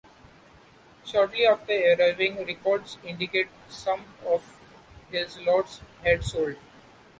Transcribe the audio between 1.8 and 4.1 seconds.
arriving, records indicate some